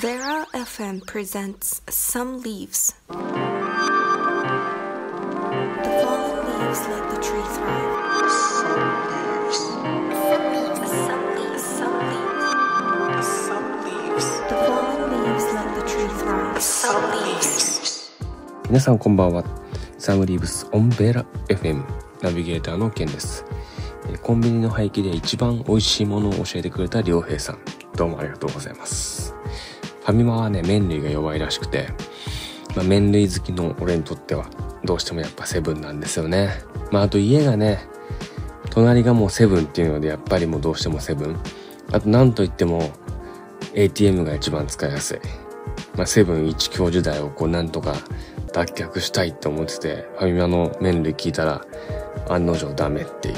[0.00, 2.94] Vera FM presents Some Leaves.
[3.08, 3.14] The
[6.04, 8.28] fallen leaves let the tree thrive.
[8.28, 8.82] Some
[9.40, 9.56] leaves,
[11.06, 11.64] some leaves.
[13.24, 14.28] Some leaves.
[14.50, 16.60] The fallen leaves let the tree thrive.
[16.60, 18.12] Some leaves.
[18.68, 19.44] 皆さんこんばんは
[19.96, 21.82] サムリーブスオンベラ FM
[22.20, 23.46] ナビゲーターのケンです
[24.22, 27.58] コンビニの廃棄で一番美味しいものを教えてくれた良平さん
[27.96, 29.35] どうもありがとうございます
[30.06, 31.88] ファミマはね麺類が弱いらしくて、
[32.76, 34.48] まあ、麺類好きの俺にとっては
[34.84, 36.50] どうしてもやっぱセブンなんですよね。
[36.92, 37.88] まああと家がね
[38.70, 41.36] 隣がもうセブンっていうのでやっぱりもうどうしてもセブン。
[41.90, 42.92] あと何と言っても
[43.74, 45.18] ATM が一番使いやすい。
[45.96, 47.96] まあ、セブン一強時代をこうなんとか
[48.52, 51.66] 脱却したいって思ってて、ファミマの麺類聞いたら
[52.28, 53.34] 案の定ダメっていう。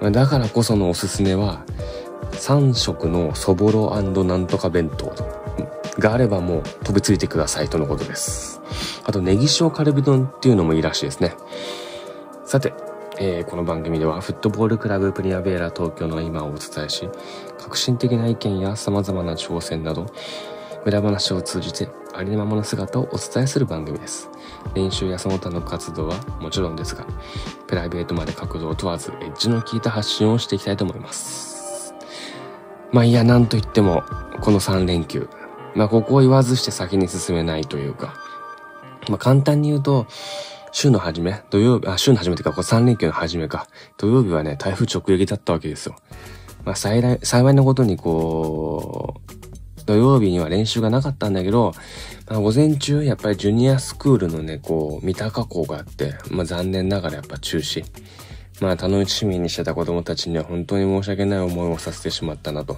[0.00, 1.64] まあ、だからこそのおすすめは、
[2.32, 3.90] 3食のそぼろ
[4.24, 5.40] なんとか弁当と。
[5.98, 8.60] があればもう飛びついてくださいとのことです。
[9.04, 11.34] あと、ネギ塩カルビ丼っていうのもいいらしいですね。
[12.44, 12.72] さて、
[13.18, 17.08] えーこの番組ではフットボールクラブプリアベーラ東京の今をお伝えし、
[17.58, 20.06] 革新的な意見や様々な挑戦など、
[20.84, 24.30] 裏話を通じてありのままの姿をお伝えする番組です。
[24.74, 27.04] 練習やその他の活動はもちろんですが、
[27.66, 31.94] プライベートまで角度を問わず、エッジの効いた発信をしていきたいと思います。
[32.92, 34.02] まあいや、なんといっても、
[34.40, 35.28] この3連休。
[35.74, 38.14] まあここを言わずして先に進めないというか、
[39.08, 40.06] まあ簡単に言うと、
[40.72, 45.96] 週の初め、土曜日、あ、週の初めというか、こう3連休の初めか、土曜日はね、台風直撃だったわけですよ。
[46.64, 51.72] まあ幸い、幸いなことにこう、土曜日には練習がなかったんだけど、
[52.28, 57.84] まあ、午前中やっぱりジュニアスクールのね、こう、三鷹校があって、まあ残念ながらやっぱ中止。
[58.60, 62.76] まあ楽しみにしてた子供たちには本当に申し訳ない思いをさせてしまったなと。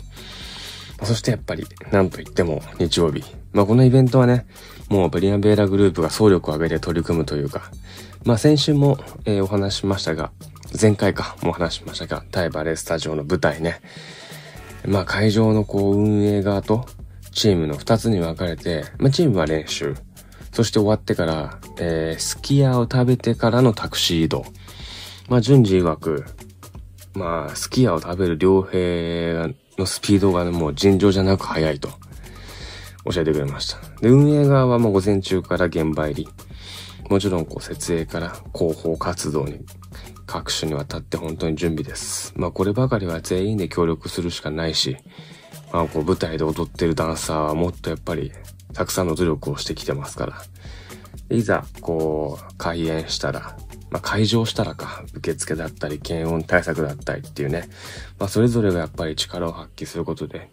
[1.04, 3.24] そしてやっぱり、なんといっても日曜日。
[3.52, 4.46] まあこのイベントはね、
[4.88, 7.70] もうブリアンベーラグループが総力を挙げて取り組むというか、
[8.24, 10.30] まあ先週も、えーお話しましたが、
[10.80, 13.80] 前回かもお話しましたが、タイバレースタジオの舞台ね。
[14.86, 16.86] まあ会場のこう運営側と
[17.32, 19.94] チームの二つに分かれて、まあチームは練習。
[20.52, 24.44] そして終わってから、えー、スキヤを食べてからのタクシー移動。
[25.28, 26.24] まあ順次曰く、
[27.14, 31.88] まあスキヤを食べる良平のスピードがね、もう尋常じゃなく速いと
[33.12, 33.78] 教えてくれました。
[34.00, 36.28] で、運営側はもう午前中から現場入り。
[37.08, 39.60] もちろんこう設営から広報活動に
[40.26, 42.32] 各種にわたって本当に準備です。
[42.36, 44.96] まあこればかりは全員で協力するしかないし、
[45.72, 48.32] まあこう舞台で踊ってるダンサーはもっとやっぱり
[48.72, 50.42] たくさんの努力をしてきてますから。
[51.28, 53.56] いざこう開演したら、
[53.92, 57.68] まあ会場したらか、受付だったり検温対策だったりっていうね、
[58.18, 60.48] まあそれぞれがやっぱり力を発揮することで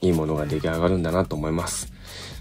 [0.00, 1.92] いいものが出来上がるんだなと思います。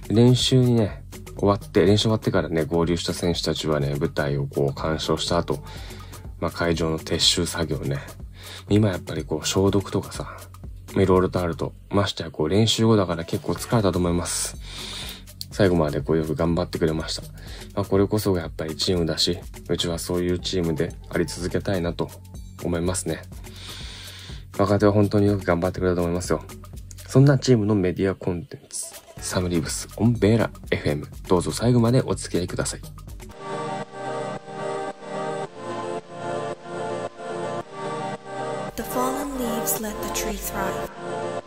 [0.09, 1.03] 練習にね、
[1.37, 5.63] 終わって、練習終わってからね、合流した選手たちはね、舞台をこう鑑賞した後、
[6.39, 7.99] まあ会場の撤収作業ね。
[8.69, 10.35] 今やっぱりこう消毒とかさ、
[10.95, 14.57] いろいろとあると、ましてやこう練習後だから結構疲れたと思います。
[15.51, 17.21] 最後までこうよく頑張ってくれました。
[17.75, 22.09] まあこれこそがやっぱりチームだし、うちはそういうチームであり続けたいなと
[22.63, 23.21] 思いますね。
[24.57, 26.43] 若手は本当によく頑張ってくれたと思いますよ。
[27.07, 32.81] そんなチームのメディアコンテンツ、サムリーブスオンベーラ FM、どうぞ最後までお付き合いください。
[38.75, 41.38] The fallen leaves let the tree thrive.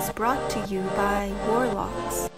[0.00, 2.30] Is brought to you by Warlocks.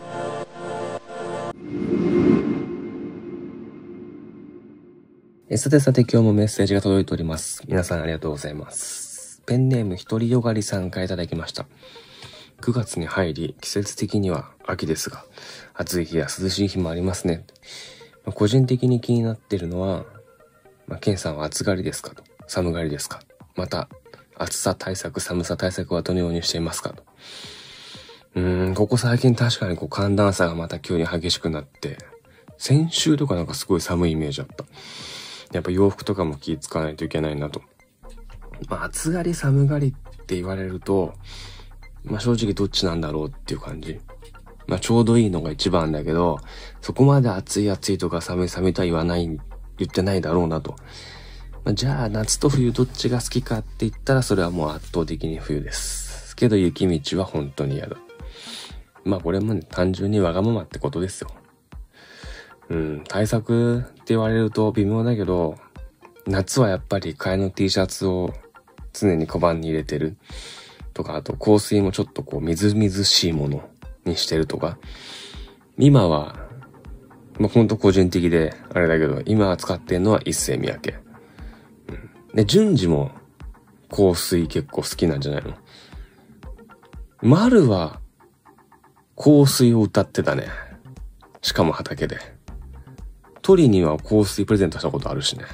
[5.56, 7.62] さてさて今日もメッセージが届いております。
[7.68, 9.42] 皆さんありがとうございます。
[9.46, 11.66] ペンネームひとりよがりさんからいただきました。
[12.62, 15.24] 9月に入り、季節的には秋ですが、
[15.74, 17.44] 暑い日や涼しい日もありますね。
[18.24, 20.04] まあ個人的に気になっているのは、
[20.88, 23.20] まあ、ケンさんは暑がりですかと寒がりですか
[23.54, 23.88] また、
[24.36, 27.04] 暑さ対策、寒さ対策はどのようにしていますかと。
[28.34, 31.98] うん、ここ最近確かにこう寒暖差がまた急に激しくなって、
[32.56, 34.64] 先週とかなんかすごい寒いイメージあった。
[35.52, 37.60] やっぱ洋服とかも気使わないといけないなと。
[38.68, 41.14] まあ、暑がり寒がりって言われると、
[42.04, 44.00] まあ正直どっちなんだろうっていう感じ。
[44.66, 46.38] まあちょうどいいのが一番だけど、
[46.80, 49.40] そこまで暑い暑いとか寒い寒いとは言わない、言
[49.82, 50.76] ってないだろうなと。
[51.64, 56.34] まあ、じゃあ夏と冬どっちが好きかって言ったらそれはもう圧倒的に冬です。
[56.34, 57.96] けど雪道は本当に嫌だ。
[59.04, 61.30] まあこれもね、単純にわがままってことですよ。
[62.68, 65.56] うん、対策って言われると微妙だけど、
[66.26, 68.32] 夏はやっぱり替えの T シャツを
[68.92, 70.16] 常に小判に入れてる
[70.94, 73.68] とか、あと香水もちょっとこう、みずみずしいもの
[74.04, 74.78] にしてるとか、
[75.76, 76.36] 今は、
[77.38, 80.94] まあ、ほんと個人的で、あれだけど、今使ってるのは一世三宅。
[81.88, 82.36] うん。
[82.36, 83.10] で、順次も
[83.90, 85.54] 香水結構好きなんじゃないの？
[87.22, 88.00] 丸は
[89.16, 90.48] 香水を歌ってたね。
[91.40, 92.18] しかも畑で。
[93.42, 95.44] 鳥には香水プレゼントしたことあるしね。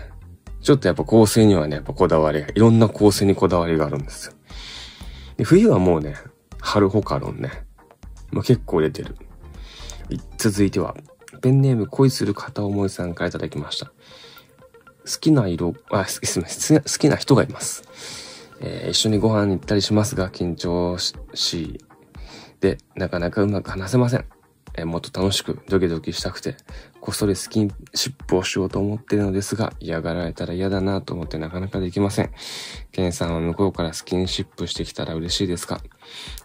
[0.60, 4.34] ちょっとやっぱ香水にはね、やっぱこだわりが、いろんな香水にこだわりがあるんですよ。
[5.36, 6.16] で冬はもうね、
[6.60, 7.50] 春ホカロンね。
[8.30, 9.16] まあ、結構出てる。
[10.36, 10.96] 続いては、
[11.40, 13.86] ペンネーム恋する片思いさんからいただきました。
[13.86, 13.92] 好
[15.20, 17.82] きな色、あ、すみません、好きな人がいます。
[18.60, 20.98] えー、一緒にご飯に行ったりしますが、緊張
[21.34, 21.78] し、
[22.60, 24.24] で、なかなかうまく話せません。
[24.74, 26.56] え、もっと楽しく、ドキドキしたくて、
[27.00, 32.30] こっそりスキンシップをしようと思ってるのですが、嫌がられたら嫌だなと思ってなかなかできません。
[32.92, 35.80] ケンさんは向こうからスキンシップしてきたら嬉しいですか？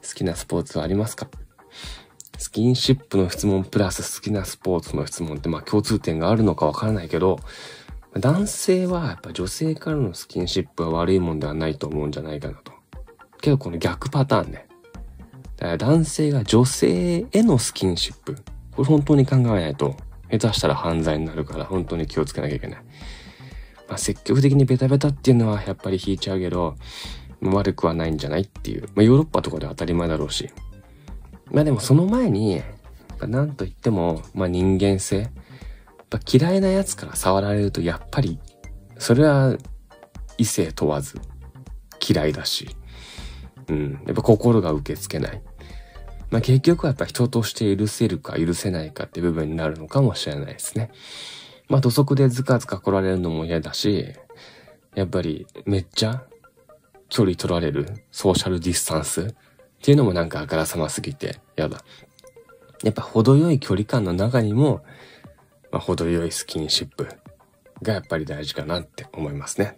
[0.01, 1.27] 好きなスポーツはありますか？
[2.38, 7.39] スキンシップの質問プラス好きなスポーツの質問ってまあ共通点があるのかわからないけど、
[8.19, 12.71] 男性はやっぱ女性からのスキンシップは悪いもんではないと思うんじゃないかなと。
[13.42, 14.68] けどこの逆パターンね。
[15.77, 18.36] 男性が女性へのスキンシップ。
[18.75, 19.95] これ本当に考えないと、
[20.30, 22.83] 下手したら犯罪になるから本当に気をつけなきゃいけない。
[23.88, 26.75] まあ、積極的にベタベタっていうのはやっぱり引いちゃうけど、
[27.42, 28.83] 悪くはないんじゃないっていう。
[28.95, 30.50] まあ、ヨーロッパとかでは当たり前だろうし。
[31.51, 32.62] まあでもその前に、
[33.21, 35.30] なんと言っても、まあ人間性。
[36.31, 38.39] 嫌いなやつから触られるとやっぱり、
[39.00, 39.57] それは
[40.38, 41.19] 異性問わず
[42.07, 42.69] 嫌いだし、
[43.68, 45.42] うん、やっぱ心が受け付けない。
[46.34, 50.90] まあ結局はやっぱ人として許せるか許せないかって部分になるのかもしれないですね。
[51.70, 54.08] まあ土足でズカズカ来られるのも嫌だし、
[54.96, 56.24] やっぱりめっちゃ
[57.10, 59.26] 距離取られるソーシャルディスタンスっ
[59.84, 61.84] ていうのもなんかあからさますぎて嫌だ。
[62.84, 64.84] やっぱ程よい距離感の中にも、
[65.72, 67.08] まあ、程よいスキンシップ
[67.84, 69.76] がやっぱり大事かなって思いますね。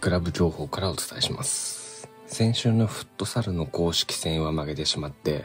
[0.00, 2.08] クラブ情報からお伝えします。
[2.26, 5.44] 先週のフットサルの公式戦は負けてしまって、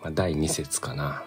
[0.00, 1.24] まあ、第2節かな。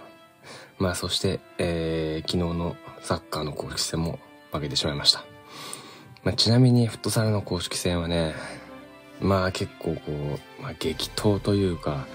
[0.80, 4.19] まあそして、えー、昨日のサッカーの公式戦も
[4.54, 5.25] 負けてしまいました。
[6.24, 8.34] まあ、ちなみにフットサルの公式戦はね、
[9.19, 12.08] まあ結構こう、まあ、激闘というか、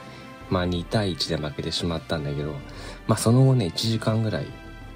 [0.48, 2.52] まあ2対1で負けてしまったんだけど、
[3.06, 4.46] まあその後ね、1時間ぐらい、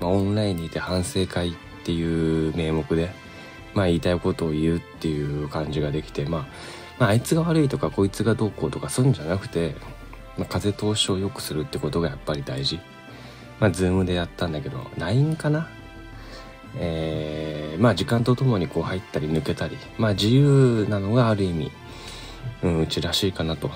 [0.01, 1.53] まあ、オンラインにいて反省会っ
[1.85, 3.11] ていう名目で、
[3.75, 6.47] まあ言いたいことを言うっていう感じができて、まあ
[6.99, 9.75] まあ、あいつが悪いとかこいつがどうこうとかそういうんじゃなくて、
[10.39, 12.81] まあ、風通しを良くするってことがやっぱり大事。
[13.61, 15.69] まあ、ズームでやったんだけど、LINE かな？
[16.77, 21.71] えー、まあ時間とともにこう入ったり抜けたり、まあ自由なのがある意味、
[22.65, 23.71] うん、うちらしいかなと。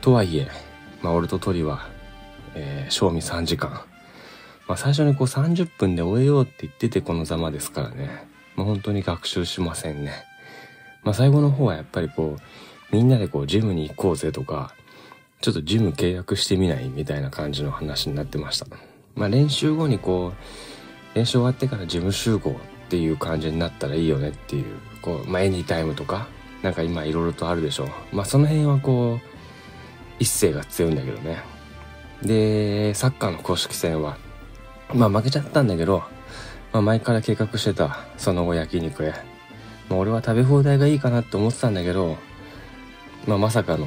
[0.00, 0.48] とはいえ、
[1.02, 1.88] まあ俺と鳥は、
[2.54, 3.82] えー、賞味3時間。
[4.66, 8.26] まあ最初にこう30分で終えようって言っててこのざまですからね。
[8.56, 10.24] まあ本当に学習しませんね。
[11.02, 14.74] まあ最後の方はやっぱりこう、みんなでこうジムに行こうぜとか、
[15.40, 18.66] ちょっとジム契約してみないみたいな感じの話になってました。
[19.14, 20.32] まあ練習後にこ
[21.14, 22.54] う、練習終わってからジム集合っ
[22.88, 24.64] ていう感じになったらいいよねっていう、
[25.00, 26.28] こう、まあエニタイムとか、
[26.62, 27.88] なんか今いろいろとあるでしょう。
[28.12, 29.26] まあその辺はこう、
[30.20, 31.38] 一斉が強いんだけどね。
[32.22, 34.16] で、サッカーの公式戦は、
[34.94, 36.04] まあ負けちゃったんだけど、
[36.72, 39.12] まあ前から計画してた、その後焼肉へ
[39.88, 42.16] まあ、俺は食べ放題がいいかなって思ってたんだけど、
[43.26, 43.86] まあ、まさかの、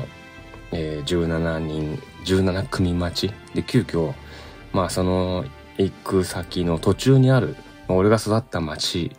[0.72, 4.14] えー、17人、17組待ちで急遽、
[4.72, 5.46] まあその
[5.78, 7.56] 行く先の途中にある、
[7.88, 9.12] まあ、俺が育った町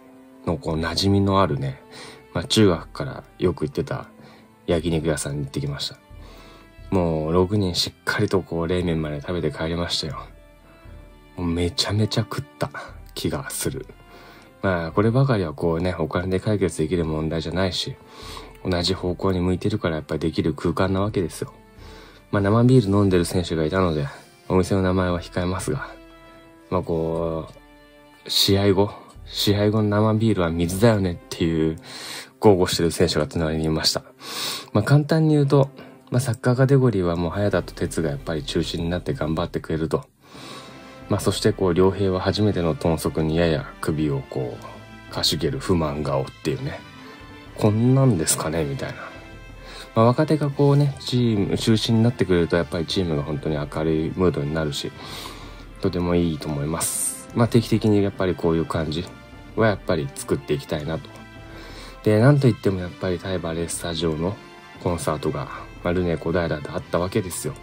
[0.46, 1.82] のこう馴染みのあるね、
[2.32, 4.06] まあ中学からよく行ってた
[4.66, 5.98] 焼肉屋さんに行ってきました。
[6.90, 10.24] もう6人しっかりとこう冷麺まで食べて帰りましたよ。
[11.36, 12.70] めちゃめちゃ食った
[13.16, 13.86] 気がする。
[14.62, 17.96] まあ、こればかりはこうね、お金で解決できる問題じゃないし、
[18.64, 21.52] 同じ方向に向いてるからやっぱりできる空間なわけですよ。
[22.30, 24.06] まあ、生ビール飲んでる選手がいたので、
[24.48, 25.88] お店の名前は控えますが、
[26.70, 27.48] まあこ
[28.24, 28.90] う、試合後、
[29.24, 31.76] 試合後の生ビールは水だよねっていう
[32.38, 34.02] 豪語してる選手が隣にいました。
[34.72, 35.70] まあ簡単に言うと、
[36.10, 40.04] まあサッカーカテゴリーはもう早田と哲がやっぱり中心になって頑張ってくれると。
[41.08, 44.56] まあ、そしてこう良平は初めての豚足にやや首をこ
[45.10, 46.80] うかしげる不満顔っていうね。
[47.54, 48.96] こんなんですかねみたいな。
[49.94, 54.92] まあ、若手がこうねチーム中心になってくれるとやっぱりチームが本当に明るいムードになるし
[55.80, 57.28] とてもいいと思います。
[57.34, 59.04] まあ定期的にやっぱりこういう感じ
[59.54, 61.08] はやっぱり作っていきたいなと。
[62.02, 64.36] でなんといってもやっぱりタイバレースタジオの
[64.82, 65.48] コンサートが、
[65.82, 67.54] まあ、ルネ小平であったわけですよ。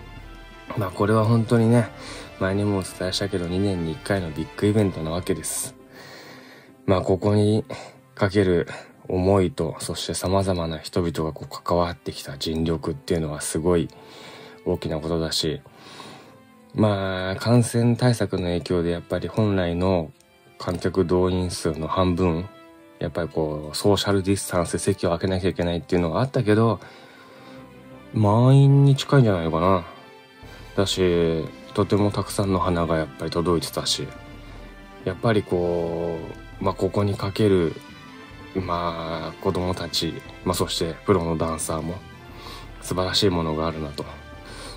[0.77, 1.89] まあこれは本当にね
[2.39, 5.75] 前にもお伝えしたけど2年に1回のビッグイベントなわけです。
[6.85, 7.63] まあここに
[8.15, 8.67] かける
[9.07, 13.89] 思いとそして様々な人々がこう関わってきた尽力っていうのはすごい
[14.65, 15.61] 大きなことだし
[16.73, 20.11] まあ感染対策の影響でやっぱり本来の
[20.57, 22.47] 観客動員数の半分
[22.99, 26.79] やっぱりこうソーシャルディスタンスで席を空けなきゃいけないっていうのがあったけど
[28.13, 29.85] 満員に近いんじゃないかな。
[30.75, 34.07] だしとてもたくさんの花がやっぱり届いてたし
[35.05, 36.17] やっぱりこ
[36.61, 37.73] う、まあ、ここにかける
[38.55, 40.13] まあ子供たち、
[40.45, 41.95] まあ、そしてプロのダンサーも
[42.81, 44.05] 素晴らしいものがあるなと。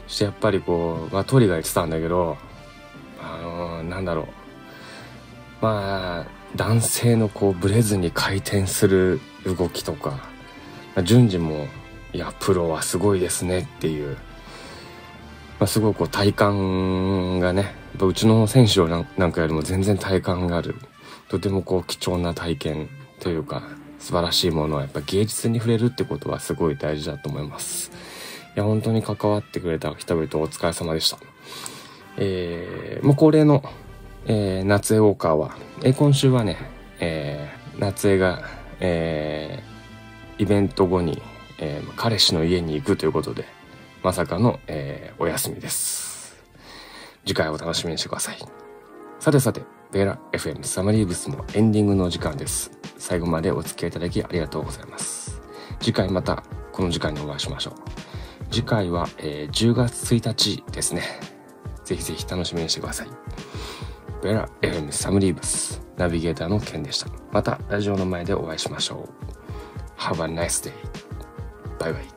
[0.06, 2.36] そしてやっぱりこう、まあ、トリが言ってたんだけど
[3.20, 4.26] あのー、なんだろう。
[5.60, 10.20] まあ男性のこうブレずに回転する動きとか、ま
[10.96, 11.66] あ、順次も
[12.12, 14.16] いやプロはすごいですねっていう、
[15.58, 20.74] まあ、すごい体感がねうちの選手なんかよりも全然体感がある
[21.28, 22.88] とてもこう貴重な体験
[23.20, 23.62] というか
[23.98, 27.90] 素晴らしいものはやっぱ芸術に触れるってことはすごい大事だと思います。
[28.54, 31.18] いや、本当に関わってくれた人々お疲れ様でした。
[32.16, 33.64] えー、もう恒例の、
[34.26, 36.56] えー、夏江ウォーカーは、えー、今週はね、
[37.00, 38.44] えー、夏江が、
[38.80, 41.20] えー、イベント後に、
[41.58, 43.44] えー、彼氏の家に行くということで、
[44.06, 46.36] まさかの、えー、お休みです。
[47.24, 48.38] 次回お楽しみにしてください。
[49.18, 52.70] さてさて、ベーラ FM サマリーブスもエンディングの時間です。
[52.98, 55.42] 最後までお付き合いいただきありがとうございます。
[55.80, 57.74] 次回またこの時間にお会いしましょう。
[58.48, 61.02] 次回は、えー、10月1日ですね。
[61.82, 63.08] ぜひぜひ楽しみにしてください。
[64.22, 67.08] ベラ FM サムリーブスナビゲーターのケンでした。
[67.32, 69.08] またラジオの前でお会いしましょ
[69.98, 70.00] う。
[70.00, 70.72] Have a nice day.
[71.80, 72.15] バイバイ。